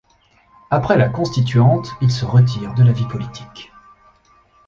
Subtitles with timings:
[0.71, 3.71] Après la Constituante, il se retire de la vie politique.